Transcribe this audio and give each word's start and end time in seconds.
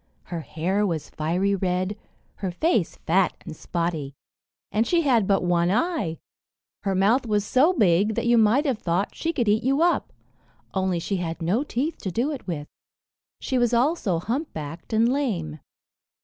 Her 0.23 0.39
hair 0.39 0.83
was 0.83 1.11
fiery 1.11 1.53
red, 1.53 1.95
her 2.37 2.49
face 2.49 2.95
fat 3.05 3.35
and 3.45 3.55
spotty, 3.55 4.15
and 4.71 4.87
she 4.87 5.01
had 5.01 5.27
but 5.27 5.43
one 5.43 5.69
eye. 5.69 6.17
Her 6.81 6.95
mouth 6.95 7.27
was 7.27 7.45
so 7.45 7.71
big 7.71 8.15
that 8.15 8.25
you 8.25 8.35
might 8.35 8.65
have 8.65 8.79
thought 8.79 9.13
she 9.13 9.31
could 9.31 9.47
eat 9.47 9.61
you 9.61 9.83
up, 9.83 10.11
only 10.73 10.97
she 10.97 11.17
had 11.17 11.39
no 11.39 11.63
teeth 11.63 11.97
to 11.99 12.09
do 12.11 12.31
it 12.31 12.47
with; 12.47 12.67
she 13.39 13.59
was 13.59 13.75
also 13.75 14.17
humpbacked 14.17 14.91
and 14.91 15.07
lame. 15.07 15.59